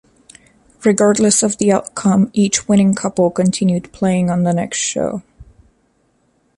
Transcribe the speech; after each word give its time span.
Regardless 0.83 1.43
of 1.43 1.59
the 1.59 1.71
outcome, 1.71 2.31
each 2.33 2.67
winning 2.67 2.95
couple 2.95 3.29
continued 3.29 3.91
playing 3.93 4.31
on 4.31 4.41
the 4.41 4.51
next 4.51 4.79
show. 4.79 5.21